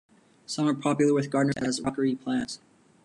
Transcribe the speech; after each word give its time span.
Some 0.47 0.67
are 0.67 0.73
popular 0.73 1.13
with 1.13 1.29
gardeners 1.29 1.61
as 1.63 1.79
rockery 1.79 2.15
plants. 2.15 2.59